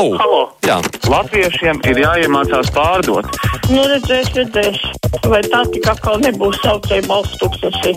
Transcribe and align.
Halo! 0.00 0.16
Halo. 0.16 0.44
Jā. 0.64 0.78
Latviešiem 1.12 1.82
ir 1.90 1.98
jāiemācās 2.00 2.70
pārdot. 2.72 3.26
Nu, 3.68 3.82
redzēs, 3.84 4.30
redzēs. 4.32 4.78
Vai 5.28 5.42
tā 5.44 5.60
tik 5.74 5.88
atkal 5.92 6.22
nebūs 6.22 6.56
saucēja 6.62 7.04
balsts 7.04 7.36
tūkstoši? 7.42 7.92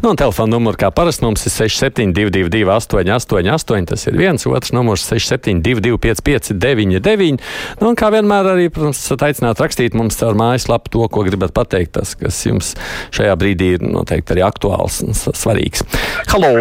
Nu, 0.00 0.12
un 0.12 0.20
telefona 0.20 0.52
numurs, 0.54 0.78
kā 0.78 0.92
parasti, 0.94 1.24
mums 1.26 1.42
ir 1.42 1.54
6722, 1.56 2.70
888, 2.70 3.88
tas 3.90 4.06
ir 4.06 4.20
viens, 4.20 4.46
otrs 4.46 4.70
numurs 4.76 5.08
6722, 5.10 5.98
559, 6.06 7.42
nu, 7.82 7.90
un 7.90 7.98
kā 7.98 8.12
vienmēr 8.14 8.52
arī, 8.52 8.68
protams, 8.70 9.02
esat 9.02 9.26
aicināti 9.26 9.66
rakstīt 9.66 9.98
mums 9.98 10.20
caur 10.22 10.38
mājaslapu 10.38 10.94
to, 10.94 11.02
ko 11.10 11.26
gribat 11.26 11.56
pateikt, 11.56 11.96
tas, 11.98 12.14
kas 12.20 12.38
jums 12.46 12.76
šajā 13.10 13.34
brīdī 13.42 13.74
ir 13.74 13.84
noteikti 13.90 14.38
arī 14.38 14.46
aktuāls 14.46 15.02
un 15.02 15.18
svarīgs. 15.18 15.82
Halo! 16.30 16.54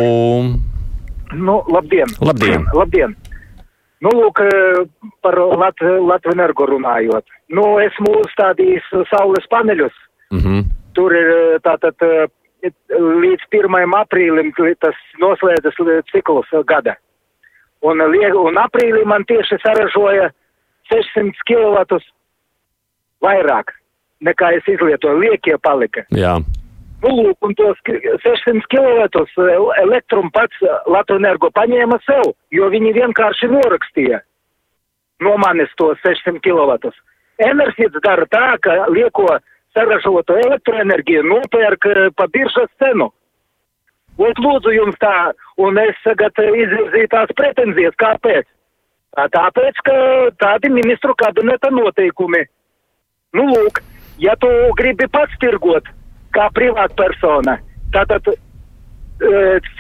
Nu, 1.34 1.64
labdien! 1.68 2.08
Labdien! 2.22 2.66
labdien. 2.74 3.16
Nu, 4.00 4.12
lūk, 4.16 4.40
eh, 4.40 4.86
par 5.22 5.36
Lat 5.36 5.82
Latviju 5.82 6.34
energo 6.34 6.66
runājot. 6.66 7.26
Nu, 7.52 7.78
esmu 7.84 8.14
uzstādījis 8.24 8.86
saules 9.12 9.48
paneļus. 9.52 9.96
Mhm. 10.32 10.62
Tur 10.96 11.16
ir 11.16 11.30
eh, 11.34 11.60
tātad 11.64 11.96
eh, 12.02 12.28
līdz 12.64 13.44
1. 13.52 13.96
aprīlim 14.00 14.54
tas 14.80 14.96
noslēdzas 15.20 15.76
cikls 16.12 16.48
gada. 16.66 16.96
Un, 17.82 18.02
un 18.02 18.56
aprīlī 18.60 19.06
man 19.06 19.24
tieši 19.24 19.60
saražoja 19.64 20.32
600 20.92 21.32
kW 21.48 22.00
vairāk 23.24 23.72
nekā 24.26 24.52
es 24.58 24.68
izlietoju. 24.68 25.20
Liekie 25.20 25.58
palika. 25.64 26.04
Jā. 26.16 26.38
Nu, 27.00 27.12
lūk, 27.16 27.38
un 27.48 27.54
tos 27.56 27.78
ki- 27.88 28.02
600 28.24 28.66
kW 28.68 29.06
elektrumu 29.84 30.32
pats 30.36 30.56
Latvijas 30.86 31.22
energo 31.22 31.48
paņēma 31.56 32.00
sev, 32.04 32.34
jo 32.52 32.68
viņi 32.74 32.92
vienkārši 32.98 33.48
norakstīja 33.54 34.20
no 35.24 35.38
manis 35.40 35.72
tos 35.80 36.00
600 36.04 36.42
kW. 36.44 36.92
Enerģijas 37.40 38.02
dara 38.04 38.26
tā, 38.28 38.58
ka 38.60 38.76
lieko 38.92 39.28
saražoto 39.76 40.36
elektroenerģiju 40.44 41.24
nopērk 41.24 41.88
eh, 41.88 42.10
pa 42.16 42.28
biržas 42.28 42.72
cenu. 42.84 43.12
Un 44.20 44.36
lūdzu 44.36 44.74
jums 44.76 44.98
tā, 45.00 45.32
un 45.64 45.78
es 45.80 45.96
tagad 46.04 46.36
izvirzīju 46.44 47.08
tās 47.14 47.32
pretenzijas, 47.40 47.96
kāpēc? 47.96 48.44
Tā, 49.16 49.30
tāpēc, 49.32 49.80
ka 49.88 49.96
tādi 50.44 50.70
ministru 50.74 51.16
kabineta 51.16 51.72
noteikumi. 51.72 52.44
Nu, 53.40 53.48
lūk, 53.54 53.80
ja 54.20 54.36
tu 54.36 54.52
gribi 54.76 55.08
pats 55.08 55.40
tirgot 55.40 55.88
kā 56.36 56.50
privātpersona, 56.56 57.58
tad 57.94 58.12
e, 58.32 58.36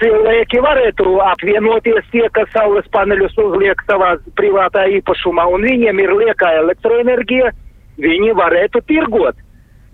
cilvēki 0.01 0.61
varētu 0.65 1.17
apvienoties 1.25 2.07
tie, 2.13 2.25
kas 2.35 2.49
saules 2.55 2.87
paneļus 2.93 3.37
uzliek 3.43 3.83
savā 3.89 4.15
privātā 4.39 4.87
īpašumā, 4.99 5.45
un 5.53 5.67
viņiem 5.67 6.01
ir 6.03 6.15
liekā 6.23 6.53
elektroenerģija, 6.63 7.53
viņi 7.99 8.33
varētu 8.39 8.81
tirgot. 8.87 9.37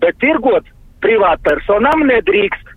Bet 0.00 0.18
tirgot 0.22 0.66
privātpersonām 1.04 2.04
nedrīkst, 2.10 2.74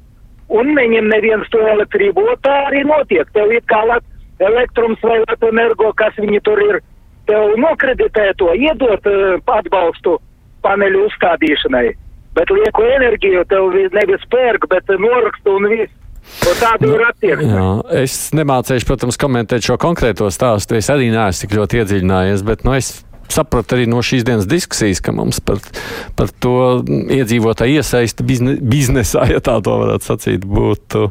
un 0.50 0.74
neņem 0.76 1.10
neviens 1.12 1.50
to 1.54 1.62
elektrību, 1.74 2.26
un 2.32 2.40
tā 2.46 2.56
arī 2.70 2.84
notiek. 2.88 3.28
Tev 3.36 3.52
ir 3.54 3.64
kā 3.70 3.82
lat, 3.88 4.06
elektrums 4.40 5.02
vai 5.04 5.20
energo, 5.50 5.92
kas 5.94 6.16
viņi 6.18 6.42
tur 6.48 6.62
ir, 6.64 6.80
tev 7.30 7.56
nokreditē 7.62 8.32
to, 8.42 8.52
iedot 8.58 9.06
uh, 9.10 9.38
atbalstu 9.60 10.18
paneļu 10.66 11.06
uzstādīšanai. 11.08 11.92
Bet 12.38 12.52
lieko 12.54 12.86
enerģiju 12.86 13.46
tev 13.50 13.72
vi- 13.74 13.90
nevis 13.96 14.26
pērk, 14.32 14.68
bet 14.70 14.90
uh, 14.94 15.00
noraksta 15.02 15.56
un 15.56 15.66
ir 16.94 17.04
attieksme. 17.08 17.50
Jā, 17.50 17.68
es 18.04 18.16
nemācīšu, 18.38 18.86
protams, 18.90 19.18
komentēt 19.20 19.66
šo 19.66 19.80
konkrēto 19.82 20.28
stāstu. 20.34 20.78
Es 20.78 20.90
arī 20.94 21.10
neesmu 21.14 21.48
tik 21.48 21.56
ļoti 21.58 21.80
iedziļinājies, 21.82 22.44
bet 22.46 22.66
nu, 22.68 22.76
es 22.78 23.00
sapratu 23.30 23.78
arī 23.78 23.86
no 23.90 24.02
šīs 24.06 24.26
dienas 24.28 24.48
diskusijas, 24.50 25.02
ka 25.06 25.14
mums 25.16 25.40
par, 25.46 25.62
par 26.18 26.32
to 26.42 26.54
iedzīvotāju 27.14 27.80
iesaisti 27.82 28.26
bizne, 28.26 28.56
biznesā, 28.62 29.26
ja 29.30 29.42
tā 29.44 29.60
to 29.66 29.76
varētu 29.84 30.10
sacīt, 30.12 30.46
būtu, 30.50 31.10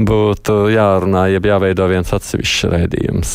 būtu 0.00 0.58
jārunā, 0.72 1.26
jeb 1.34 1.48
jāveido 1.52 1.88
viens 1.92 2.12
atsevišķs 2.16 2.68
raidījums. 2.72 3.34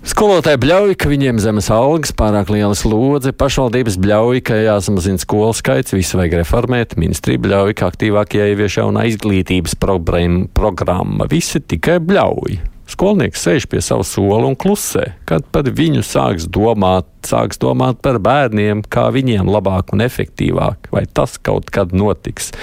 Skolotāji 0.00 0.56
bļauj, 0.62 0.94
ka 0.96 1.10
viņiem 1.10 1.36
zemes 1.44 1.66
algas, 1.76 2.14
pārāk 2.16 2.48
liela 2.48 2.72
slodze, 2.78 3.34
pašvaldības 3.36 3.98
bļauj, 4.00 4.38
ka 4.48 4.56
jāsamazina 4.56 5.20
skolu 5.20 5.52
skaits, 5.52 5.92
visu 5.92 6.16
vajag 6.16 6.38
reformēt, 6.40 6.96
ministrija 6.96 7.42
bļauj, 7.44 7.74
ka 7.76 7.90
aktīvāk 7.92 8.38
jāievieš 8.38 8.78
jauna 8.80 9.04
izglītības 9.10 9.76
programma, 9.76 11.28
visi 11.28 11.60
tikai 11.60 11.98
bļauj. 12.00 12.56
Skolnieks 12.90 13.44
sēž 13.44 13.68
pie 13.70 13.82
sava 13.84 14.06
sola 14.08 14.48
un 14.48 14.56
klusē, 14.58 15.04
kad 15.28 15.44
par 15.52 15.68
viņu 15.68 16.00
sāks 16.02 16.48
domāt, 16.48 17.06
sāks 17.28 17.60
domāt 17.60 18.00
par 18.00 18.16
bērniem, 18.24 18.80
kā 18.88 19.10
viņiem 19.12 19.52
labāk 19.52 19.92
un 19.92 20.00
efektīvāk, 20.08 20.88
vai 20.96 21.04
tas 21.12 21.36
kaut 21.36 21.68
kad 21.70 21.92
notiks. 21.92 22.54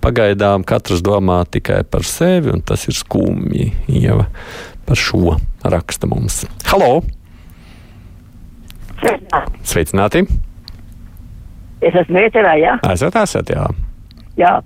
Pagaidām 0.00 0.64
katrs 0.64 1.04
domā 1.04 1.42
tikai 1.44 1.82
par 1.84 2.08
sevi, 2.08 2.48
un 2.54 2.64
tas 2.64 2.88
ir 2.88 2.96
skumji. 2.96 3.68
Ieva 3.92 4.24
par 4.90 4.96
šo 4.96 5.36
raksta 5.62 6.06
mums. 6.10 6.40
Halo! 6.66 7.02
Sveicināti! 9.62 10.24
Es 11.78 11.94
esmu 11.94 12.18
ēterā, 12.18 12.56
jā. 12.58 12.72
Esat, 12.90 13.14
esat, 13.22 13.52
jā. 13.54 13.68
jā. 14.40 14.56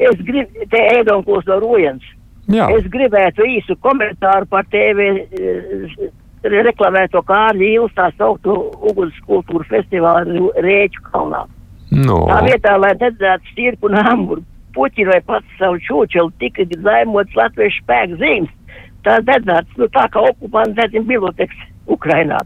Es 0.00 0.22
gribu, 0.24 0.64
te 0.72 0.80
ēdonkos 0.94 1.44
no 1.50 1.58
Rojens. 1.60 2.06
jā. 2.48 2.70
Es 2.78 2.88
gribētu 2.96 3.44
īsu 3.44 3.76
komentāru 3.84 4.48
par 4.48 4.64
TV 4.72 5.10
eh, 5.20 6.08
reklamēto 6.48 7.20
Kārļu 7.28 7.68
Īles 7.68 7.94
tā 8.00 8.08
sauktu 8.16 8.56
uguns 8.88 9.20
kultūra 9.28 9.68
festivālu 9.68 10.48
Rēķu 10.64 11.06
kalnā. 11.12 11.44
No. 11.92 12.24
Tā 12.32 12.40
vietā, 12.48 12.78
lai 12.80 12.96
redzētu 12.96 13.52
stirpu 13.52 13.92
un 13.92 14.00
amburu, 14.00 14.48
puķi 14.72 15.10
vai 15.12 15.20
pats 15.28 15.60
savu 15.60 15.76
čūčelu, 15.84 16.32
tika 16.40 16.64
zaimots 16.72 17.36
latviešu 17.36 17.84
spēku 17.84 18.22
zīmes. 18.24 18.60
Tā 19.04 19.18
redzēts, 19.20 19.76
nu 19.80 19.88
tā 19.92 20.06
kā 20.12 20.22
okupanti 20.30 20.80
redzim 20.80 21.04
biloteks 21.08 21.64
Ukrainā. 21.92 22.40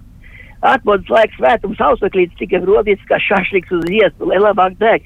Atmodas 0.67 1.11
laiks 1.13 1.39
svētums 1.39 1.81
ausaklīts 1.87 2.39
tika 2.41 2.59
rodīts 2.65 3.05
kā 3.07 3.21
šašliks 3.23 3.77
uz 3.77 3.85
iestu, 3.95 4.27
lai 4.27 4.41
labāk 4.43 4.75
deg. 4.81 5.05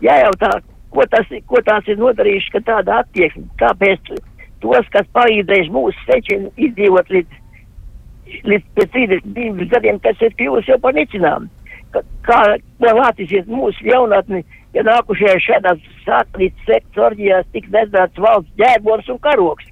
Jājautā, 0.00 0.54
ko, 0.94 1.04
tas, 1.12 1.28
ko 1.50 1.60
tās 1.66 1.88
ir 1.92 2.00
nodarījuši, 2.00 2.52
ka 2.54 2.62
tāda 2.70 3.02
attieksme, 3.02 3.44
kāpēc 3.60 4.12
tos, 4.64 4.88
kas 4.94 5.08
palīdzējuši 5.16 5.74
mūsu 5.74 6.06
sečiem 6.06 6.48
izdzīvot 6.56 7.12
līdz, 7.12 7.40
līdz 8.48 8.70
pēc 8.78 8.94
32 8.96 9.68
gadiem, 9.74 10.00
kas 10.00 10.24
ir 10.24 10.32
kļuvusi 10.38 10.72
jau 10.72 10.78
par 10.80 10.96
nicinām. 10.96 11.50
Kā 12.24 12.40
vēlātīsies 12.80 13.50
mūsu 13.50 13.84
jaunatni, 13.84 14.44
ja 14.72 14.84
nākušajā 14.86 15.36
šādās 15.44 15.84
satelītas 16.06 16.68
sekts 16.68 17.04
orģijās 17.08 17.52
tiks 17.52 17.72
redzēts 17.74 18.24
valsts 18.24 18.56
ģērbons 18.60 19.12
un 19.12 19.20
karoks. 19.26 19.69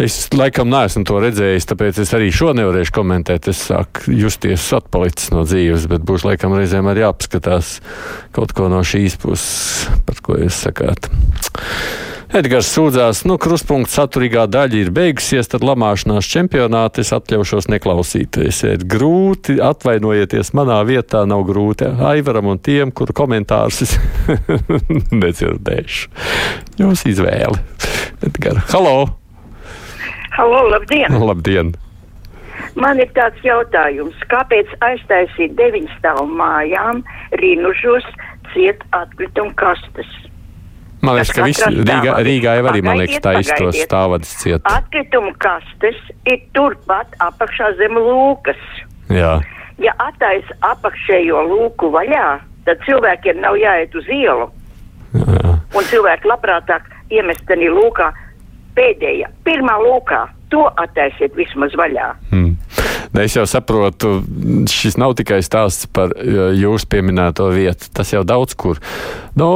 Es 0.00 0.30
laikam 0.32 0.70
neesmu 0.72 1.04
to 1.04 1.18
redzējis, 1.20 1.66
tāpēc 1.68 1.98
es 2.00 2.12
arī 2.16 2.30
šo 2.32 2.54
nevarēšu 2.56 2.94
komentēt. 2.96 3.50
Es 3.52 3.60
sāku 3.68 4.14
justies 4.16 4.64
atpalicis 4.72 5.28
no 5.34 5.44
dzīves, 5.44 5.84
bet 5.90 6.06
būs 6.08 6.24
laikam 6.24 6.56
reizēm 6.56 6.88
arī 6.88 7.04
jāapskatās 7.04 7.74
kaut 8.32 8.56
ko 8.56 8.70
no 8.72 8.80
šīs 8.86 9.18
puses, 9.20 9.90
par 10.08 10.24
ko 10.24 10.40
jūs 10.40 10.62
sakāt. 10.64 11.12
Edgars 12.32 12.70
sūdzās, 12.72 13.26
nu, 13.28 13.36
krustpunkts 13.36 13.92
saturīgā 13.98 14.46
daļa 14.48 14.78
ir 14.80 14.90
beigusies, 14.96 15.50
tad 15.52 15.66
lamāšanās 15.68 16.24
čempionātā 16.32 17.04
es 17.04 17.12
atļaušos 17.12 17.68
neklausīties. 17.68 18.62
Ir 18.72 18.88
grūti, 18.88 19.58
atvainojieties, 19.60 20.54
manā 20.56 20.80
vietā 20.88 21.26
nav 21.28 21.44
grūti. 21.44 21.92
Aivaram 22.08 22.54
un 22.54 22.64
tiem, 22.64 22.96
kuru 22.96 23.12
komentārus 23.20 23.84
es 23.84 23.98
nedzirdēšu. 25.22 26.14
Jūs 26.80 27.10
izvēle. 27.12 27.60
Edgars, 28.24 28.64
halo! 28.72 29.21
Halo, 30.32 30.70
labdien! 30.70 31.12
Labdien! 31.28 31.74
Man 32.74 33.00
ir 33.02 33.10
tāds 33.12 33.40
jautājums, 33.44 34.16
kāpēc 34.32 34.70
aiztaisīt 34.84 35.52
deviņu 35.58 35.90
stāvu 35.98 36.24
mājām 36.38 37.02
Rīnužos 37.40 38.06
ciet 38.52 38.80
atkritumu 38.96 39.52
kastes? 39.60 40.08
Man 41.02 41.18
liekas, 41.18 41.34
ka 41.34 41.48
Katrā 41.50 41.68
Rīgā. 41.74 42.14
Rīgā 42.24 42.54
jau 42.60 42.66
arī, 42.70 42.80
man 42.86 43.00
liekas, 43.02 43.20
tā 43.24 43.34
iztos 43.42 43.76
stāvadis 43.82 44.32
ciet. 44.40 44.64
Atkritumu 44.70 45.34
kastes 45.42 45.98
ir 46.30 46.40
turpat 46.56 47.12
apakšā 47.20 47.72
zem 47.80 47.98
lūkas. 47.98 48.60
Jā. 49.12 49.34
Ja 49.82 49.96
attaisa 50.00 50.56
apakšējo 50.70 51.44
lūku 51.50 51.90
vaļā, 51.92 52.26
tad 52.68 52.80
cilvēkiem 52.86 53.42
nav 53.42 53.58
jāiet 53.60 53.96
uz 53.98 54.08
ielu. 54.08 54.48
Jā. 55.12 55.56
Un 55.76 55.88
cilvēki 55.90 56.30
labprātāk 56.30 56.86
iemest 57.12 57.44
tenī 57.50 57.68
lūkā 57.72 58.12
pēdējā, 58.76 59.32
pirmā 59.46 59.78
lūkā. 59.82 60.26
To 60.52 60.66
attaisiet 60.76 61.32
vismaz 61.32 61.72
vaļā. 61.80 62.10
Hmm. 62.28 62.56
Ne, 63.12 63.26
es 63.26 63.34
jau 63.36 63.44
saprotu, 63.48 64.22
šis 64.72 64.98
nav 65.00 65.14
tikai 65.18 65.38
stāsts 65.44 65.88
par 65.92 66.14
jūsu 66.56 66.88
pieminēto 66.92 67.50
vietu. 67.52 67.90
Tas 67.92 68.12
jau 68.12 68.22
daudz 68.24 68.56
kur. 68.56 68.80
Nu, 69.36 69.48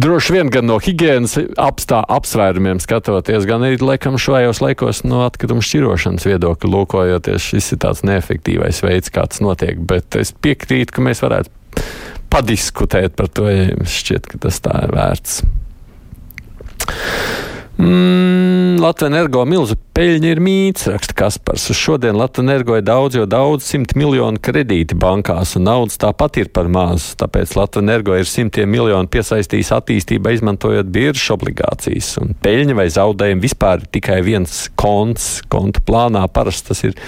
droši 0.00 0.36
vien 0.36 0.52
gan 0.52 0.68
no 0.68 0.78
higiēnas 0.80 1.38
apstā, 1.60 2.02
apsvērumiem 2.16 2.80
skatoties, 2.84 3.48
gan 3.48 3.64
arī 3.68 3.80
laikam 3.80 4.16
šajos 4.20 4.62
laikos 4.64 5.02
no 5.08 5.24
atkritumu 5.26 5.64
šķirošanas 5.64 6.28
viedokļa 6.28 6.72
lūkojoties, 6.72 7.50
šis 7.52 7.72
ir 7.76 7.82
tāds 7.84 8.04
neefektīvais 8.08 8.80
veids, 8.84 9.12
kā 9.12 9.24
tas 9.28 9.44
notiek. 9.44 9.80
Bet 9.88 10.16
es 10.20 10.32
piekrītu, 10.36 10.96
ka 10.96 11.04
mēs 11.08 11.24
varētu 11.24 11.84
padiskutēt 12.32 13.16
par 13.16 13.32
to, 13.32 13.48
ja 13.48 13.76
šķiet, 13.88 14.28
ka 14.28 14.44
tas 14.44 14.60
tā 14.64 14.76
ir 14.84 14.96
vērts. 14.96 15.40
Mm, 17.78 18.80
Latvijas 18.82 19.12
energo 19.12 19.44
milzu 19.46 19.76
peļņa 19.94 20.30
ir 20.32 20.40
mīts, 20.42 20.88
raksta 20.90 21.14
Kaspars. 21.14 21.68
Šodien 21.78 22.16
Latvijas 22.18 22.42
energo 22.48 22.74
ir 22.74 22.82
daudz, 22.82 23.14
jo 23.14 23.26
daudz 23.30 23.68
simt 23.70 23.92
miljonu 23.98 24.40
kredīti 24.42 24.96
bankās, 24.98 25.54
un 25.54 25.68
naudas 25.68 26.00
tāpat 26.02 26.40
ir 26.42 26.50
par 26.50 26.66
maz. 26.74 27.12
Tāpēc 27.20 27.54
Latvijas 27.54 27.84
energo 27.84 28.16
ir 28.18 28.26
simtiem 28.26 28.70
miljonu 28.74 29.06
piesaistījis 29.14 29.70
attīstībai, 29.76 30.34
izmantojot 30.34 30.90
biržas 30.90 31.30
obligācijas. 31.36 32.16
Un 32.22 32.34
peļņa 32.42 32.78
vai 32.80 32.88
zaudējumi 32.90 33.46
vispār 33.46 33.84
ir 33.84 33.92
tikai 33.94 34.18
viens 34.26 34.64
konts, 34.74 35.28
konta 35.46 35.82
plānā. 35.86 36.24
Parasti 36.34 36.72
tas 36.72 36.82
ir 36.88 36.98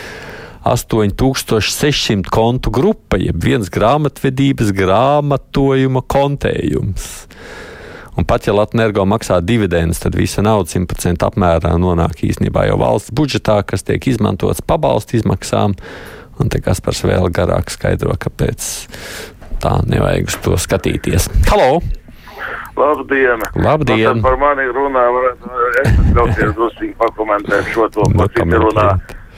8600 0.70 2.31
kontu 2.31 2.70
grupa, 2.70 3.19
jeb 3.19 3.43
viens 3.43 3.73
grāmatvedības 3.75 4.70
grāmatojuma 4.78 6.06
kontējums. 6.06 7.11
Un 8.19 8.27
pat 8.27 8.47
ja 8.47 8.55
Latvijas 8.55 8.81
energo 8.81 9.05
maksā 9.07 9.39
dividendus, 9.45 10.01
tad 10.03 10.17
visa 10.19 10.43
nauda 10.43 10.71
100% 10.73 11.27
apmērā 11.27 11.77
nonāk 11.79 12.25
īstenībā 12.27 12.67
jau 12.69 12.79
valsts 12.81 13.15
budžetā, 13.15 13.61
kas 13.67 13.87
tiek 13.87 14.07
izmantots 14.11 14.62
pabalstu 14.67 15.19
izmaksām. 15.21 15.77
Un 16.41 16.49
te 16.49 16.62
Kaspars 16.65 17.05
vēl 17.05 17.29
garāk 17.35 17.71
skaidro, 17.71 18.17
kāpēc 18.17 18.67
tā 19.61 19.79
nevajag 19.87 20.31
uz 20.31 20.39
to 20.45 20.57
skatīties. 20.59 21.29
Halo! 21.51 21.81
Labdien! 22.81 23.43
Labdien. 23.55 24.17
Nu, 24.17 24.25
par 24.25 24.39
mani 24.41 24.65
runā, 24.73 25.03
varētu 25.17 25.51
es 25.83 25.91
ļauties 26.17 26.55
drusīgi 26.57 26.95
pakomentēt 27.01 27.69
šo 27.75 27.89
to, 27.93 28.07
ko 28.15 28.29
citi 28.33 28.62
runā. 28.62 28.87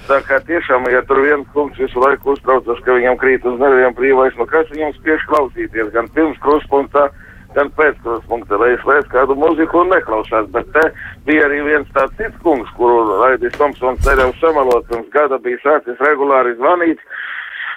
Tā 0.06 0.18
kā 0.26 0.38
tiešām, 0.46 0.86
ja 0.90 1.02
tur 1.06 1.22
viens 1.22 1.46
kungs 1.54 1.78
visu 1.78 2.00
laiku 2.02 2.34
uztraucas, 2.34 2.80
ka 2.86 2.96
viņam 2.98 3.18
krīt 3.20 3.44
uz 3.46 3.58
nerviem 3.60 3.94
brīvais, 3.98 4.34
nu 4.38 4.46
kas 4.50 4.70
viņam 4.74 4.94
spiež 4.98 5.22
klausīties, 5.30 5.92
gan 5.94 6.10
pirms 6.14 6.38
kruspunktā, 6.42 7.08
gan 7.56 7.70
pēc 7.76 7.98
kruspunkta, 8.04 8.58
lai 8.60 8.72
es 8.76 9.10
kādu 9.12 9.36
muziku 9.38 9.82
un 9.82 9.92
neklausās, 9.94 10.48
bet 10.54 10.70
te 10.76 10.86
bija 11.26 11.46
arī 11.48 11.62
viens 11.66 11.92
tāds 11.96 12.16
cits 12.20 12.38
kungs, 12.44 12.70
kuru 12.78 13.20
Raidis 13.22 13.56
Tomsons 13.58 14.02
cerēja 14.06 14.32
samalot, 14.40 14.88
pirms 14.88 15.12
gada 15.14 15.38
bija 15.38 15.60
sācis 15.64 16.00
regulāri 16.02 16.56
zvanīt 16.58 17.00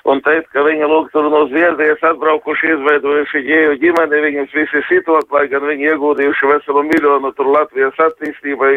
un 0.05 0.21
teikt, 0.21 0.51
ka 0.53 0.61
viņa 0.65 0.87
lūk 0.89 1.09
tur 1.13 1.25
no 1.33 1.41
Zviedrijas 1.49 2.03
atbraukuši, 2.05 2.71
izveidojuši 2.75 3.41
ģēju 3.47 3.77
ģimeni, 3.81 4.21
viņus 4.27 4.53
visi 4.53 4.81
sitot, 4.89 5.31
lai 5.33 5.47
gan 5.49 5.65
viņi 5.65 5.89
ieguldījuši 5.91 6.51
veselu 6.51 6.83
miljonu 6.91 7.31
tur 7.37 7.49
Latvijas 7.55 7.97
attīstībai, 8.07 8.73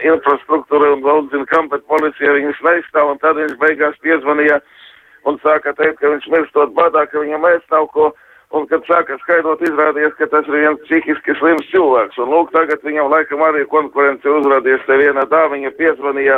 infrastruktūrai 0.00 0.90
un 0.96 1.04
vēl 1.06 1.22
zina, 1.34 1.46
kam, 1.52 1.70
bet 1.70 1.86
policija 1.90 2.34
viņus 2.38 2.64
neizstāv, 2.66 3.14
un 3.14 3.22
tad 3.22 3.38
viņš 3.38 3.54
beigās 3.62 4.00
piezvanīja 4.02 4.58
un 5.30 5.38
sāka 5.44 5.74
teikt, 5.78 6.00
ka 6.00 6.10
viņš 6.16 6.28
mirstot 6.34 6.74
badā, 6.74 7.06
ka 7.10 7.22
viņam 7.22 7.46
aizstāv 7.52 7.88
ko. 7.94 8.10
Un, 8.52 8.66
kad 8.68 8.84
sāka 8.84 9.16
skaidrot, 9.22 9.62
izrādījās, 9.64 10.12
ka 10.18 10.26
tas 10.28 10.48
ir 10.50 10.58
viens 10.58 10.80
psihiski 10.84 11.32
slims 11.38 11.68
cilvēks. 11.70 12.18
Un, 12.20 12.28
lūk, 12.34 12.50
tagad 12.52 12.82
viņam 12.84 13.08
laikam 13.08 13.40
arī 13.46 13.62
konkurence 13.70 14.28
uzrādījās. 14.28 14.84
Te 14.84 14.98
viena 15.00 15.24
dāmiņa 15.30 15.70
piezvanīja 15.78 16.36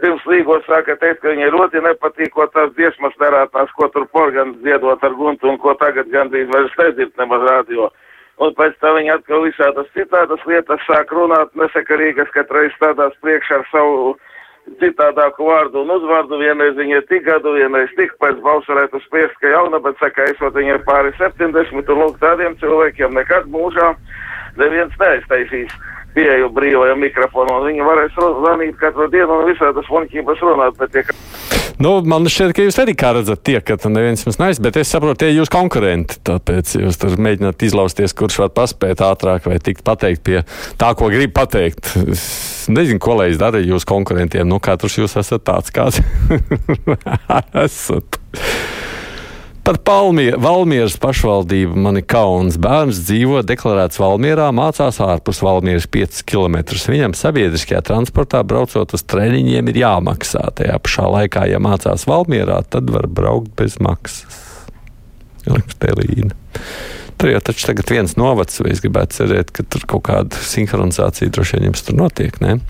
pirms 0.00 0.26
līgos, 0.26 0.66
sāka 0.66 0.96
teikt, 0.98 1.20
ka 1.22 1.30
viņai 1.30 1.52
ļoti 1.54 1.84
nepatīk, 1.86 2.32
ko 2.34 2.48
tās 2.50 2.72
dziesmas 2.74 3.14
nerātās, 3.22 3.70
ko 3.78 3.86
tur 3.94 4.08
porgans 4.10 4.58
dziedot 4.64 5.06
ar 5.06 5.14
guntu 5.14 5.52
un 5.52 5.60
ko 5.62 5.76
tagad 5.78 6.10
gandrīz 6.10 6.50
vairs 6.50 6.74
nedzird 6.82 7.14
nemaz 7.22 7.46
radio. 7.46 7.92
Un 8.42 8.50
pēc 8.58 8.74
tam 8.82 8.98
viņa 8.98 9.20
atkal 9.20 9.46
visādas 9.46 9.86
citādas 9.94 10.42
lietas 10.50 10.82
sāk 10.90 11.14
runāt 11.14 11.54
nesakarīgas, 11.56 12.34
katreiz 12.34 12.74
stādās 12.74 13.14
priekšā 13.22 13.62
ar 13.62 13.70
savu 13.70 14.16
citādāku 14.80 15.46
vārdu 15.48 15.82
un 15.84 15.92
uzvārdu. 15.96 16.38
Vienreiz 16.42 16.76
viņa 16.78 17.00
ir 17.00 17.08
tik 17.10 17.24
gadu, 17.28 17.54
vienreiz 17.56 17.92
tik 17.98 18.14
pēc 18.22 18.40
balss 18.44 18.68
varētu 18.70 19.00
spriest, 19.06 19.36
ka 19.40 19.52
jauna, 19.54 19.80
bet 19.82 19.98
saka, 20.02 20.28
esot 20.32 20.56
viņa 20.58 20.78
ir 20.78 20.86
pāri 20.88 21.12
70, 21.20 21.92
un 21.92 22.02
lūk, 22.02 22.18
tādiem 22.22 22.56
cilvēkiem 22.62 23.14
nekad 23.16 23.50
mūžā 23.52 23.92
neviens 24.60 24.94
neaiztaisīs 25.00 25.72
pieeju 26.16 26.48
brīvajam 26.56 27.02
mikrofonam. 27.04 27.66
Viņi 27.68 27.84
varēs 27.86 28.16
zvanīt 28.16 28.78
katru 28.80 29.08
dienu 29.12 29.40
un 29.40 29.50
visādas 29.50 29.90
muļķības 29.92 30.44
runāt, 30.48 30.78
bet 30.80 30.94
tie, 30.96 31.04
Nu, 31.76 31.98
man 32.08 32.24
šķiet, 32.24 32.54
ka 32.56 32.64
jūs 32.64 32.78
arī 32.80 32.94
kā 32.96 33.10
redzat, 33.12 33.42
tiekat, 33.44 33.84
un 33.84 33.96
neviens 33.98 34.22
jums 34.24 34.38
neaiz, 34.40 34.60
bet 34.64 34.78
es 34.80 34.88
saprotu, 34.88 35.20
tie 35.24 35.34
jūs 35.34 35.50
konkurenti, 35.52 36.16
tāpēc 36.24 36.72
jūs 36.78 36.96
tur 37.02 37.18
mēģināt 37.20 37.66
izlausties, 37.68 38.16
kurš 38.16 38.38
var 38.44 38.54
paspēt 38.56 39.02
ātrāk 39.04 39.44
vai 39.50 39.58
tikt 39.60 39.84
pateikt 39.84 40.24
pie 40.24 40.40
tā, 40.80 40.94
ko 40.96 41.10
grib 41.12 41.34
pateikt. 41.36 41.92
Es 42.08 42.24
nezinu, 42.72 43.02
ko 43.02 43.18
lai 43.20 43.28
es 43.34 43.40
daru 43.42 43.60
jūs 43.60 43.84
konkurentiem, 43.88 44.48
nu 44.48 44.56
katrs 44.62 44.96
jūs 45.02 45.18
esat 45.20 45.44
tāds, 45.44 45.74
kāds 45.74 46.00
esat. 47.66 48.20
Par 49.66 49.80
Palmie, 49.82 50.30
Valmieras 50.38 50.94
pašvaldību 51.02 51.80
man 51.82 51.98
ir 51.98 52.04
kauns. 52.06 52.54
Bērns 52.62 53.00
dzīvo 53.08 53.40
deklarēts 53.42 53.98
Valmierā, 53.98 54.52
mācās 54.54 55.00
ārpus 55.02 55.40
Valmieras 55.42 55.88
5 55.90 56.20
km. 56.30 56.60
Viņam 56.92 57.16
sabiedriskajā 57.18 57.80
transportā 57.88 58.44
braucot 58.46 58.94
uz 58.94 59.02
treniņiem 59.10 59.66
ir 59.72 59.80
jāmaksā. 59.80 60.44
Tajā 60.60 60.76
pašā 60.84 61.08
laikā, 61.10 61.48
ja 61.50 61.58
mācās 61.58 62.06
Valmierā, 62.06 62.60
tad 62.70 62.92
var 62.94 63.08
braukt 63.10 63.56
bez 63.58 63.74
maksas. 63.82 64.36
Rakstēlīna. 65.50 66.30
Tur 67.18 67.32
jau 67.32 67.40
taču 67.48 67.66
tagad 67.72 67.90
viens 67.90 68.14
novacs, 68.20 68.60
vai 68.62 68.70
es 68.76 68.84
gribētu 68.84 69.18
cerēt, 69.18 69.50
ka 69.50 69.66
tur 69.66 69.88
kaut 69.90 70.04
kāda 70.12 70.44
sinhronizācija 70.46 71.34
droši 71.34 71.58
vien 71.58 71.72
jums 71.72 71.82
tur 71.82 71.98
notiek, 72.04 72.38
ne? 72.44 72.60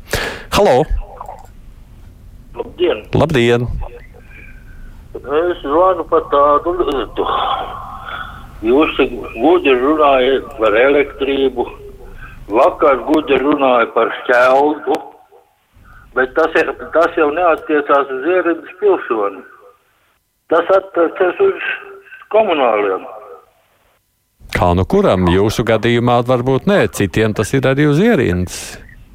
Halo! 0.57 0.79
Labdien! 2.57 3.05
Labdien! 3.13 3.69
Es 5.15 5.61
zvanu 5.63 6.05
par 6.11 6.27
tādu 6.33 6.75
lietu. 6.81 7.27
Jūs 8.67 8.97
gudri 9.37 9.75
runājat 9.79 10.47
par 10.59 10.77
elektrību, 10.81 11.67
vakar 12.51 13.03
gudri 13.09 13.39
runāja 13.43 13.91
par 13.95 14.13
šķeldu, 14.23 14.97
bet 16.17 16.33
tas, 16.39 16.57
ir, 16.61 16.73
tas 16.95 17.19
jau 17.21 17.29
neatiecās 17.37 18.15
uz 18.17 18.31
ierības 18.33 18.79
pilsoni. 18.81 19.45
Tas 20.53 20.73
attiecas 20.79 21.41
uz 21.43 21.71
komunāliem. 22.33 23.07
Kā 24.57 24.73
nu 24.79 24.87
kuram? 24.89 25.27
Jūsu 25.29 25.67
gadījumā 25.67 26.21
varbūt 26.27 26.69
nē, 26.71 26.87
citiem 26.97 27.35
tas 27.37 27.53
ir 27.57 27.67
arī 27.69 27.89
uz 27.91 28.01
ierīnas. 28.01 28.59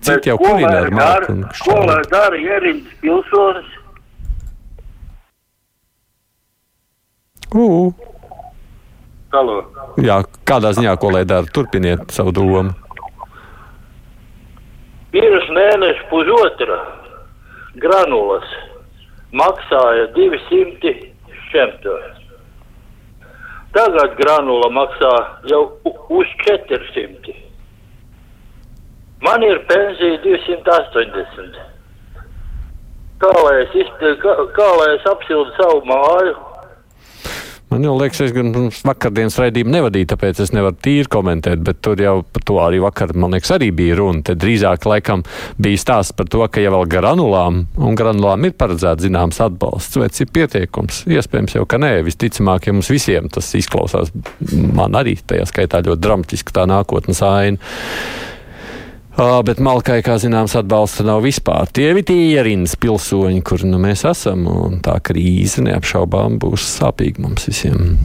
Citi 0.01 0.29
jau 0.31 0.37
kurina 0.41 0.81
ar 0.83 0.91
māku. 0.93 1.37
Ko 1.65 1.77
lai 1.85 2.01
dara 2.11 2.37
ierīnas 2.37 2.97
pilsonis? 3.01 3.77
Uh. 7.51 7.91
Halo. 9.31 9.57
Jā, 9.99 10.21
kādā 10.47 10.69
ziņā, 10.75 10.93
ko 10.99 11.09
lai 11.11 11.25
dara? 11.27 11.47
Turpiniet 11.51 12.13
savu 12.15 12.31
domu. 12.35 12.71
Pirms 15.11 15.49
mēneša 15.51 16.05
pusotra 16.07 16.77
granulas 17.83 18.47
maksāja 19.35 20.05
200 20.15 20.93
šemto. 21.49 21.95
Tagad 23.75 24.15
granula 24.19 24.69
maksā 24.71 25.11
jau 25.51 25.63
uz 26.07 26.31
400. 26.45 27.35
Man 29.27 29.43
ir 29.43 29.59
pensija 29.67 30.21
280. 30.23 31.59
Kā 33.19 33.33
lai 33.43 33.57
es, 33.65 33.75
izpil, 33.83 34.15
kā, 34.23 34.37
kā 34.55 34.69
lai 34.79 34.89
es 34.95 35.11
apsildu 35.11 35.51
savu 35.59 35.83
māju? 35.91 36.39
Man 37.71 37.85
jau 37.87 37.93
liekas, 37.95 38.19
es 38.25 38.33
gan 38.35 38.51
vakardienas 38.51 39.37
raidījumu 39.39 39.71
nevadīju, 39.71 40.09
tāpēc 40.11 40.41
es 40.43 40.49
nevaru 40.51 40.75
tīri 40.83 41.07
komentēt, 41.11 41.61
bet 41.63 41.77
tur 41.79 42.01
jau 42.03 42.17
par 42.27 42.43
to 42.43 42.57
arī 42.59 42.81
vakar, 42.83 43.13
man 43.15 43.31
liekas, 43.31 43.53
arī 43.55 43.69
bija 43.75 43.95
runa. 43.95 44.19
Te 44.27 44.35
drīzāk 44.35 44.83
laikam 44.91 45.23
bija 45.55 45.79
stāsts 45.79 46.11
par 46.17 46.27
to, 46.27 46.41
ka 46.51 46.59
ja 46.59 46.73
vēl 46.73 46.83
granulām, 46.91 47.61
un 47.79 47.95
granulām 47.95 48.49
ir 48.49 48.57
paredzēts 48.59 49.05
zināms 49.05 49.39
atbalsts, 49.45 49.95
vai 50.01 50.09
ir 50.11 50.33
pietiekums. 50.35 51.05
Iespējams 51.15 51.55
jau, 51.55 51.63
ka 51.63 51.79
nē, 51.79 51.93
visticamāk, 52.09 52.67
ja 52.67 52.75
mums 52.75 52.91
visiem 52.91 53.31
tas 53.31 53.53
izklausās, 53.55 54.11
man 54.51 54.99
arī 54.99 55.15
tajā 55.23 55.47
skaitā 55.53 55.79
ļoti 55.87 56.03
dramatiski 56.03 56.57
tā 56.59 56.67
nākotnes 56.67 57.23
aina. 57.23 57.71
Bet 59.19 59.59
Malkai, 59.59 59.99
kā 60.05 60.15
zināms, 60.21 60.55
atbalsta 60.55 61.03
nav 61.03 61.25
vispār. 61.25 61.67
Tie 61.75 61.89
ir 61.91 61.99
tie 62.07 62.31
ierīnas 62.31 62.77
pilsoņi, 62.79 63.41
kur 63.43 63.65
nu, 63.67 63.77
mēs 63.81 64.05
esam, 64.07 64.47
un 64.47 64.79
tā 64.85 64.95
krīze 65.03 65.63
neapšaubām 65.65 66.39
būs 66.41 66.63
sāpīga 66.79 67.25
mums 67.25 67.49
visiem. 67.49 67.97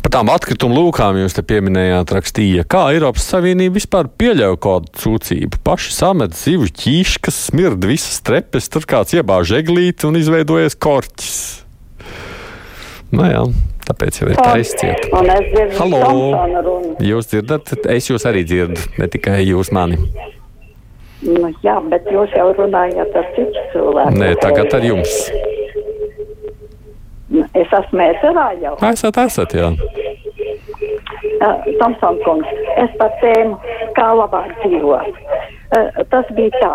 Par 0.00 0.14
tām 0.16 0.30
atkritumu 0.32 0.74
lūkām 0.74 1.18
jūs 1.20 1.36
te 1.36 1.44
pieminējāt, 1.46 2.12
rakstīja, 2.16 2.64
kā 2.66 2.86
Eiropas 2.94 3.26
Savienība 3.30 3.76
vispār 3.76 4.08
pieļauj 4.18 4.56
kādu 4.64 5.02
sūdzību. 5.02 5.60
Paši 5.66 5.92
samet 5.94 6.34
zivu 6.34 6.66
ķīšu, 6.66 7.20
kas 7.26 7.38
smird 7.50 7.84
visas 7.86 8.18
trepes, 8.26 8.70
tur 8.72 8.88
kāds 8.88 9.14
iebāž 9.14 9.52
eglīti 9.60 10.08
un 10.08 10.18
izveidojies 10.18 10.78
korķis. 10.80 11.36
Nu 13.14 13.28
jā, 13.28 13.44
tāpēc 13.90 14.22
jau 14.22 14.30
ir 14.30 14.38
tā 14.40 14.56
dzirdu 14.62 15.78
Halo! 15.78 16.96
Jūs 17.04 17.30
dzirdat, 17.32 17.74
es 17.90 18.10
jūs 18.10 18.26
arī 18.30 18.44
dzirdu, 18.46 18.78
ne 19.00 19.08
tikai 19.10 19.42
jūs 19.44 19.72
mani. 19.74 19.98
Nu, 21.20 21.50
jā, 21.64 21.76
bet 21.92 22.06
jūs 22.08 22.32
jau 22.32 22.48
runājat 22.56 23.16
ar 23.16 23.26
citu 23.36 23.64
cilvēku. 23.74 24.16
Nē, 24.16 24.32
tagad 24.40 24.72
ar 24.78 24.86
jums. 24.86 25.16
Es 27.54 27.74
esmu 27.76 28.06
ēterā 28.06 28.46
jau. 28.62 28.72
Esat, 28.88 29.20
esat, 29.26 29.52
jā. 29.54 29.68
Uh, 31.40 31.68
Tomson 31.80 32.18
kungs, 32.24 32.48
es 32.80 32.96
par 33.00 33.12
tēmu, 33.20 33.58
kā 33.96 34.08
labāk 34.16 34.50
dzīvot. 34.64 35.20
Uh, 35.70 36.00
tas 36.10 36.32
bija 36.36 36.50
tā. 36.56 36.72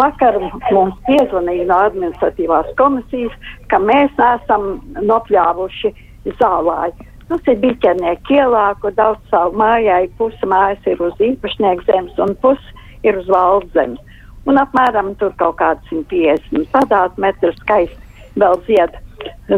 Vakar 0.00 0.40
mums 0.72 0.96
piezvanīja 1.06 1.68
no 1.68 1.78
administratīvās 1.90 2.72
komisijas, 2.80 3.36
ka 3.70 3.80
mēs 3.80 4.12
neesam 4.18 4.66
nopļāvuši 4.98 5.92
zālāju. 6.40 7.06
Tas 7.28 7.50
ir 7.52 7.58
biķernieku 7.60 8.38
ielā, 8.38 8.66
kur 8.80 8.94
daudz 8.96 9.20
savu 9.28 9.58
mājai, 9.60 10.08
puse 10.16 10.48
mājas 10.48 10.86
ir 10.88 11.00
uz 11.04 11.16
īpašnieku 11.20 11.84
zemes 11.84 12.20
un 12.24 12.32
puse 12.40 12.86
ir 13.04 13.18
uz 13.20 13.28
valsts 13.28 13.74
zemes. 13.76 14.00
Un 14.48 14.56
apmēram 14.56 15.12
tur 15.20 15.34
kaut 15.36 15.58
kāds 15.60 15.90
150 15.92 16.70
kvadrātmetru 16.72 17.52
skaisti 17.58 18.40
vēl 18.40 18.56
zied, 18.64 18.96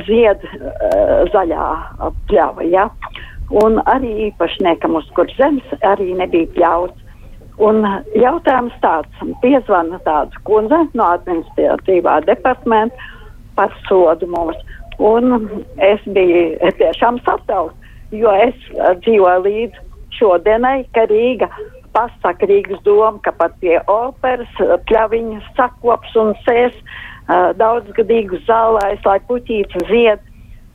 zied 0.09 0.47
uh, 0.49 1.29
zaļā 1.31 1.69
pļava. 2.31 2.67
Ja? 2.67 2.89
Un 3.63 3.79
arī 3.91 4.11
īpašniekam, 4.31 4.97
uz 4.99 5.07
kur 5.15 5.31
zemes 5.39 5.71
arī 5.87 6.11
nebija 6.19 6.51
pļauts. 6.57 7.07
Un 7.61 7.85
jautājums 8.17 8.75
tāds, 8.81 9.25
piezvana 9.43 9.99
tāds 10.07 10.37
kundze 10.49 10.79
no 10.97 11.07
administratīvā 11.19 12.23
departamenta 12.25 13.11
par 13.55 13.75
sodu 13.87 14.27
mums. 14.33 14.57
Un 15.01 15.49
es 15.81 16.01
biju 16.05 16.73
tiešām 16.77 17.23
satraukta, 17.25 17.77
jo 18.13 18.33
es 18.37 18.57
uh, 18.75 18.93
dzīvoju 19.01 19.45
līdz 19.47 19.79
šodienai, 20.19 20.83
ka 20.93 21.07
Rīga 21.09 21.49
pasaka 21.95 22.47
Rīgas 22.47 22.83
doma, 22.85 23.19
ka 23.25 23.33
pat 23.39 23.55
pie 23.63 23.79
operas 23.89 24.51
uh, 24.61 24.77
pļaviņas 24.91 25.47
sakops 25.57 26.19
un 26.21 26.35
sēs 26.45 26.77
uh, 26.83 27.51
daudzgadīgu 27.57 28.43
zālēs, 28.49 29.01
lai 29.07 29.17
puķītes 29.31 29.89
zied. 29.89 30.29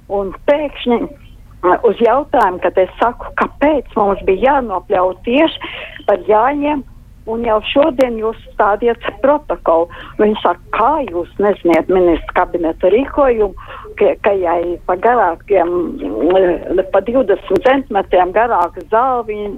Un 0.09 0.33
pēkšņi 0.49 0.99
uh, 1.05 1.77
uz 1.85 2.01
jautājumu, 2.01 2.63
kad 2.65 2.81
es 2.81 2.91
saku, 3.01 3.29
kāpēc 3.41 3.93
mums 3.99 4.25
bija 4.25 4.55
jānopļauj 4.55 5.15
tieši 5.27 5.73
par 6.09 6.25
jāņem, 6.29 6.81
un 7.31 7.45
jau 7.45 7.57
šodien 7.71 8.19
jūs 8.19 8.37
stādiet 8.53 9.01
protokolu. 9.23 9.89
Viņi 10.19 10.37
saka, 10.43 10.61
kā 10.75 10.91
jūs 11.09 11.31
neziniet 11.41 11.89
ministra 11.91 12.41
kabineta 12.41 12.91
rīkojumu, 12.93 13.53
ka, 13.99 14.13
ka 14.25 14.35
jai 14.37 14.77
pa 14.87 14.97
garākiem, 15.01 15.73
mm, 16.05 16.85
pa 16.93 17.01
20 17.07 17.65
centimetriem 17.65 18.33
garāka 18.35 18.85
zāle 18.91 19.25
viņi 19.29 19.51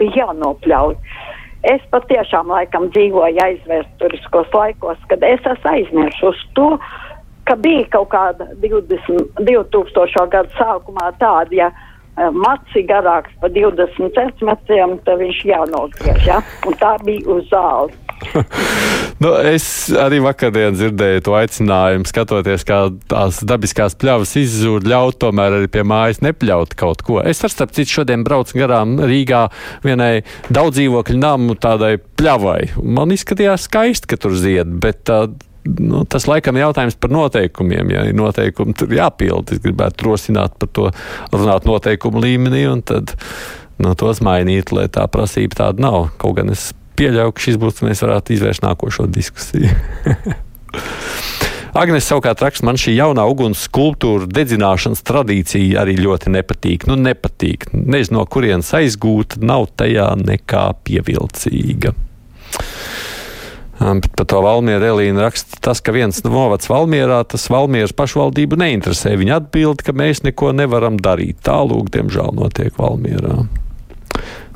bija 0.00 0.26
jānopļauj. 0.26 0.98
Es 1.72 1.82
patiešām 1.94 2.50
laikam 2.50 2.88
dzīvoju 2.90 3.38
aizvēsturiskos 3.44 4.50
laikos, 4.56 4.98
kad 5.10 5.22
es 5.22 5.44
esmu 5.46 5.70
aizmirsus 5.76 6.40
to, 6.58 6.72
ka 7.46 7.54
bija 7.58 7.86
kaut 7.92 8.10
kāda 8.14 8.48
20, 8.64 9.38
2000. 9.46 10.26
gada 10.32 10.50
sākumā 10.58 11.12
tāda, 11.20 11.54
ja 11.54 11.68
eh, 11.70 11.91
maci 12.16 12.84
garāks 12.88 13.32
par 13.40 13.52
20 13.54 14.12
centimetriem, 14.16 14.98
tad 15.06 15.20
viņš 15.22 15.42
jānogriež, 15.48 16.24
ja? 16.28 16.40
un 16.68 16.76
tā 16.80 16.96
bija 17.06 17.36
uz 17.36 17.48
zāles. 17.52 17.98
Nu, 19.22 19.30
es 19.46 19.64
arī 20.02 20.18
vakardien 20.22 20.74
dzirdēju 20.74 21.22
to 21.22 21.34
aicinājumu, 21.38 22.08
skatoties, 22.10 22.64
kā 22.66 22.78
tās 23.10 23.38
dabiskās 23.46 23.94
pļavas 24.00 24.32
izzūd, 24.40 24.88
ļaut 24.90 25.20
tomēr 25.22 25.60
arī 25.60 25.68
pie 25.70 25.84
mājas 25.86 26.18
nepļaut 26.26 26.74
kaut 26.78 27.04
ko. 27.06 27.20
Es 27.22 27.44
ar 27.46 27.52
starp 27.52 27.70
citu 27.76 28.00
šodien 28.00 28.24
braucu 28.26 28.58
garām 28.58 28.96
Rīgā 28.98 29.44
vienai 29.86 30.24
daudz 30.50 30.80
dzīvokļu 30.80 31.20
namu 31.22 31.54
tādai 31.54 32.00
pļavai. 32.18 32.72
Man 32.82 33.14
izskatījās 33.14 33.68
skaisti, 33.68 34.10
ka 34.10 34.18
tur 34.24 34.34
zied, 34.34 34.74
bet 34.82 35.04
tā, 35.06 35.28
nu, 35.64 36.02
tas 36.08 36.26
laikam 36.30 36.56
ir 36.56 36.66
jautājums 36.66 36.98
par 36.98 37.12
noteikumiem. 37.14 37.90
Ja 37.94 38.04
ir 38.08 38.16
noteikumi, 38.18 38.74
tur 38.78 38.92
jāpild. 38.94 39.52
Es 39.54 39.62
gribētu 39.62 40.08
rosināt 40.08 40.56
par 40.60 40.70
to 40.74 40.88
runāt 41.32 41.68
noteikumu 41.68 42.22
līmenī 42.22 42.64
un 42.70 42.84
tad 42.86 43.14
nu, 43.82 43.94
tos 43.98 44.22
mainīt, 44.24 44.72
lai 44.74 44.88
tā 44.92 45.06
prasība 45.10 45.64
tāda 45.64 45.86
nav. 45.86 46.10
Kaut 46.22 46.38
gan 46.40 46.52
es 46.54 46.70
pieļauju, 46.98 47.34
ka 47.34 47.46
šis 47.46 47.60
būs, 47.62 47.82
mēs 47.86 48.04
varētu 48.04 48.36
izvērst 48.36 48.66
nākošo 48.66 49.08
diskusiju. 49.10 49.70
Agnēs 51.72 52.04
savukārt 52.04 52.42
raksta, 52.44 52.66
man 52.68 52.76
šī 52.76 52.92
jaunā 52.98 53.24
uguns 53.32 53.62
skulptūra 53.64 54.26
dedzināšanas 54.28 55.00
tradīcija 55.08 55.80
arī 55.80 55.94
ļoti 56.02 56.34
nepatīk. 56.34 56.84
Nu, 56.90 56.98
nepatīk. 57.00 57.70
Nezinu, 57.72 58.18
no 58.18 58.26
kurienes 58.28 58.68
aizgūta, 58.76 59.40
nav 59.40 59.70
tajā 59.80 60.10
nekā 60.20 60.66
pievilcīga. 60.84 61.94
Par 63.78 64.26
to 64.28 64.42
Valmieru 64.44 64.92
Elīna 64.92 65.24
raksta, 65.24 65.58
tas, 65.64 65.80
ka 65.82 65.94
viens 65.94 66.20
novads 66.26 66.68
Valmierā, 66.70 67.22
tas 67.26 67.48
Valmieras 67.50 67.94
pašvaldību 67.96 68.58
neinteresē. 68.60 69.16
Viņa 69.18 69.40
atbild, 69.40 69.82
ka 69.86 69.94
mēs 69.96 70.22
neko 70.26 70.52
nevaram 70.54 71.00
darīt. 71.02 71.40
Tālūk, 71.46 71.90
diemžēl, 71.94 72.34
notiek 72.36 72.76
Valmierā. 72.78 73.40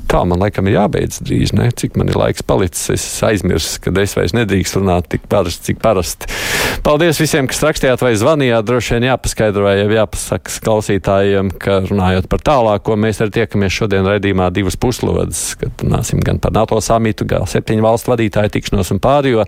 Tā 0.07 0.21
man 0.23 0.39
laikam 0.39 0.67
ir 0.69 0.77
jābeidz 0.77 1.19
drīz, 1.19 1.51
ne? 1.57 1.67
cik 1.75 1.97
man 1.99 2.07
ir 2.07 2.15
laiks 2.15 2.45
palicis. 2.47 2.87
Es 2.95 3.05
aizmirsu, 3.27 3.81
ka 3.83 3.91
es 3.99 4.15
vairs 4.15 4.35
nedrīkstu 4.37 4.79
runāt 4.79 5.09
tik 5.11 5.25
parasti, 5.27 5.73
cik 5.73 5.81
parasti. 5.83 6.29
Paldies 6.85 7.19
visiem, 7.19 7.49
kas 7.49 7.59
rakstījāt 7.65 8.03
vai 8.05 8.13
zvanījāt. 8.15 8.63
Droši 8.67 8.95
vien 8.95 9.07
jāpaskaidro 9.09 9.65
vai 9.65 9.75
jāpasaka 9.81 10.53
klausītājiem, 10.63 11.51
ka 11.59 11.81
runājot 11.89 12.29
par 12.31 12.43
tālāko, 12.47 12.95
mēs 12.95 13.19
arī 13.23 13.35
tiekamies 13.41 13.75
šodien 13.75 14.07
raidījumā 14.07 14.47
divas 14.55 14.79
puslodes, 14.79 15.41
kad 15.59 15.83
runāsim 15.83 16.23
gan 16.23 16.39
par 16.43 16.55
NATO 16.55 16.79
samitu, 16.83 17.27
gan 17.27 17.43
septiņu 17.49 17.83
valstu 17.83 18.13
vadītāju 18.13 18.53
tikšanos 18.55 18.93
un 18.95 19.03
pārējo, 19.03 19.43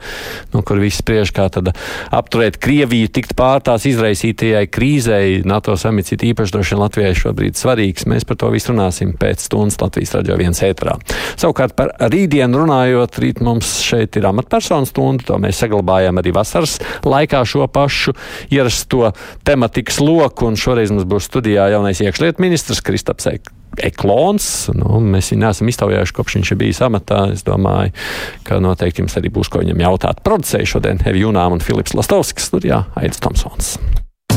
no 0.52 0.64
kur 0.68 0.84
visi 0.84 1.00
spriež, 1.00 1.32
kā 1.36 1.48
tad 1.54 1.72
apturēt 2.12 2.60
Krieviju, 2.60 3.14
tikt 3.16 3.38
pār 3.40 3.64
tās 3.64 3.88
izraisītajai 3.88 4.66
krīzei. 4.68 5.40
NATO 5.48 5.78
samits 5.80 6.18
ir 6.18 6.28
īpaši 6.34 6.58
droši 6.58 6.76
vien 6.76 6.84
Latvijai 6.84 7.16
šobrīd 7.24 7.60
svarīgs. 7.60 8.10
Mēs 8.12 8.28
par 8.28 8.42
to 8.44 8.52
visu 8.52 8.74
runāsim 8.74 9.16
pēc 9.20 9.48
stundas 9.48 9.80
Latvijas 9.80 10.18
radio 10.20 10.36
viens 10.50 10.64
ētrā. 10.66 10.98
Savukārt 11.40 11.76
par 11.78 11.94
rītdienu 12.12 12.64
runājot, 12.64 13.22
rīt 13.24 13.44
mums 13.46 13.80
šeit 13.86 14.18
ir 14.20 14.28
amatpersonu 14.30 14.90
stunda, 14.90 15.28
to 15.30 15.40
mēs 15.42 15.62
saglabājam 15.64 16.20
arī 16.22 16.34
vasaras 16.36 16.80
laikā 17.08 17.44
šo 17.48 17.70
pašu 17.72 18.16
ierasto 18.52 19.14
tematikas 19.48 20.02
loku, 20.04 20.50
un 20.50 20.60
šoreiz 20.60 20.94
mums 20.94 21.08
būs 21.10 21.30
studijā 21.30 21.70
jaunais 21.74 22.02
iekšlietu 22.04 22.44
ministrs 22.44 22.84
Kristaps 22.86 23.30
Eklons. 23.86 24.50
Nu, 24.76 25.00
mēs 25.04 25.32
viņu 25.32 25.44
neesam 25.46 25.70
iztaujājuši, 25.72 26.16
kopš 26.18 26.40
viņš 26.40 26.54
bijis 26.60 26.82
amatā. 26.86 27.28
Es 27.36 27.46
domāju, 27.48 27.94
ka 28.48 28.60
noteikti 28.64 29.06
jums 29.06 29.18
arī 29.22 29.32
būs 29.34 29.52
ko 29.54 29.64
viņam 29.64 29.86
jautāt. 29.86 30.26
Producēju 30.26 30.74
šodien 30.76 31.02
Evi 31.06 31.24
Junām 31.24 31.60
un 31.60 31.64
Filips 31.64 31.96
Lastovskis, 31.98 32.50
studijā 32.52 32.84
Aits 33.00 33.22
Tomsons. 33.24 33.78